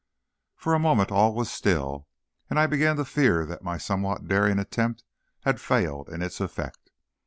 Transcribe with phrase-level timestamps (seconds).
[0.55, 2.07] For a moment all was still,
[2.49, 5.03] and I began to fear that my somewhat daring attempt
[5.41, 6.89] had failed in its effect.